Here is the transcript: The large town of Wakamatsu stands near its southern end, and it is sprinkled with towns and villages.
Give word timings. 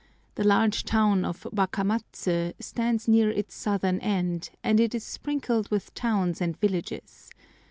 The 0.33 0.43
large 0.43 0.83
town 0.83 1.23
of 1.23 1.45
Wakamatsu 1.53 2.53
stands 2.59 3.07
near 3.07 3.29
its 3.29 3.53
southern 3.53 3.99
end, 3.99 4.49
and 4.63 4.79
it 4.79 4.95
is 4.95 5.03
sprinkled 5.03 5.69
with 5.69 5.93
towns 5.93 6.41
and 6.41 6.57
villages. 6.59 7.29